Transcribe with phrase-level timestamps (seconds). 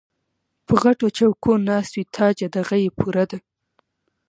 [0.65, 3.37] پۀ غټو چوکــــو ناست وي تاجه دغه یې پوره ده